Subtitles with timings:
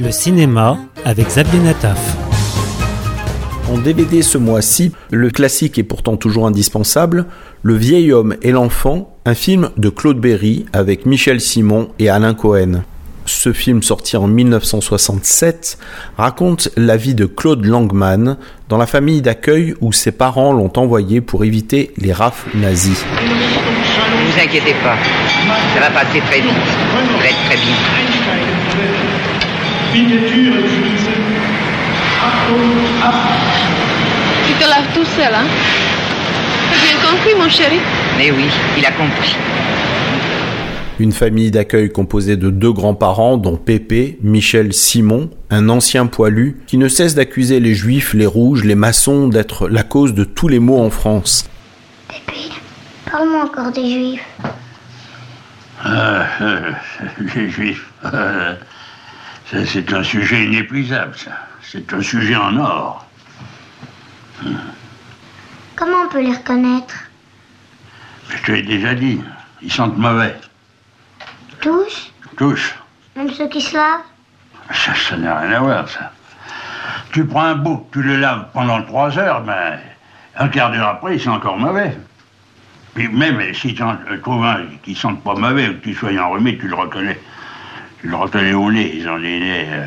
[0.00, 2.16] Le cinéma avec Xavier Nataf.
[3.70, 7.26] En DVD ce mois-ci, le classique est pourtant toujours indispensable,
[7.62, 12.32] Le vieil homme et l'enfant, un film de Claude Berry avec Michel Simon et Alain
[12.32, 12.82] Cohen.
[13.26, 15.76] Ce film sorti en 1967
[16.16, 18.38] raconte la vie de Claude Langman
[18.70, 23.04] dans la famille d'accueil où ses parents l'ont envoyé pour éviter les rafles nazis.
[23.04, 24.96] Ne vous inquiétez pas,
[25.74, 26.50] ça va passer très vite.
[26.50, 27.48] Ça va être
[30.00, 30.06] Tu
[34.54, 35.46] te laves tout seul, hein
[36.70, 37.78] T'as bien compris, mon chéri
[38.16, 38.46] Mais oui,
[38.78, 39.36] il a compris.
[40.98, 46.78] Une famille d'accueil composée de deux grands-parents, dont Pépé, Michel Simon, un ancien poilu, qui
[46.78, 50.60] ne cesse d'accuser les juifs, les rouges, les maçons d'être la cause de tous les
[50.60, 51.44] maux en France.
[52.08, 52.48] Pépé,
[53.10, 54.24] parle-moi encore des juifs.
[55.84, 56.70] Ah, euh,
[57.34, 58.54] les juifs, euh,
[59.50, 61.32] c'est un sujet inépuisable, ça.
[61.62, 63.06] C'est un sujet en or.
[65.76, 66.94] Comment on peut les reconnaître?
[68.28, 69.20] Je te l'ai déjà dit,
[69.62, 70.36] ils sentent mauvais.
[71.60, 72.74] Tous Tous.
[73.16, 74.00] Même ceux qui se lavent?
[74.72, 76.12] Ça, ça n'a rien à voir, ça.
[77.12, 79.78] Tu prends un bouc, tu le laves pendant trois heures, ben,
[80.36, 81.96] un quart d'heure après, il sent encore mauvais.
[82.94, 86.16] Puis même si tu en trouves un qui sent pas mauvais ou que tu sois
[86.18, 87.18] enrhumé, tu le reconnais.
[88.02, 88.92] Le reconnais au nez.
[88.94, 89.84] Ils ont des nez, euh,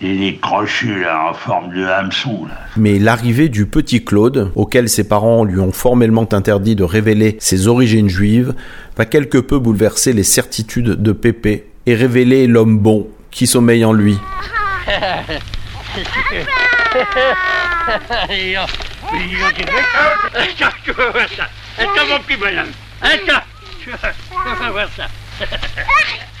[0.00, 2.54] des nez crochus, là, en forme de hameçon, là.
[2.76, 7.68] Mais l'arrivée du petit Claude, auquel ses parents lui ont formellement interdit de révéler ses
[7.68, 8.54] origines juives,
[8.96, 13.92] va quelque peu bouleverser les certitudes de Pépé et révéler l'homme bon qui sommeille en
[13.92, 14.18] lui.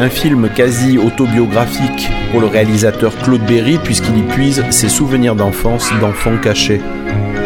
[0.00, 5.92] Un film quasi autobiographique pour le réalisateur Claude Berry puisqu'il y puise ses souvenirs d'enfance
[6.00, 6.80] d'enfant caché.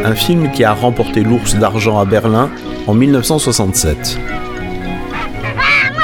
[0.04, 2.50] Un film qui a remporté l'ours d'argent à Berlin
[2.86, 4.18] en 1967.
[5.56, 6.02] Ah, moi,